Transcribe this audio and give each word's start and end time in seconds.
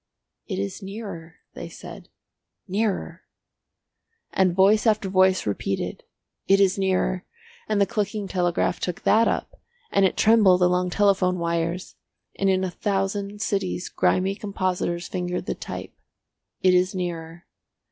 "It 0.47 0.57
is 0.57 0.81
nearer," 0.81 1.35
they 1.53 1.69
said. 1.69 2.09
"Nearer!" 2.67 3.21
And 4.33 4.55
voice 4.55 4.87
after 4.87 5.09
voice 5.09 5.45
repeated, 5.45 6.01
"It 6.47 6.59
is 6.59 6.75
nearer," 6.75 7.23
and 7.69 7.79
the 7.79 7.85
clicking 7.85 8.27
telegraph 8.27 8.79
took 8.79 9.03
that 9.03 9.27
up, 9.27 9.61
and 9.91 10.03
it 10.03 10.17
trembled 10.17 10.63
along 10.63 10.89
telephone 10.89 11.37
wires, 11.37 11.97
and 12.35 12.49
in 12.49 12.63
a 12.63 12.71
thousand 12.71 13.43
cities 13.43 13.89
grimy 13.89 14.33
compositors 14.33 15.07
fingered 15.07 15.45
the 15.45 15.53
type. 15.53 15.93
"It 16.63 16.73
is 16.73 16.95
nearer." 16.95 17.45